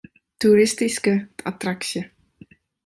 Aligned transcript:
Toeristyske 0.37 1.13
attraksje. 1.45 2.09